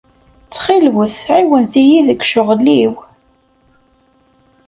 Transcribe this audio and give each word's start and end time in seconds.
Ttxil-wet 0.43 1.15
ɛiwnet-iyi 1.37 1.99
deg 2.07 2.19
ccɣel-iw. 2.25 2.93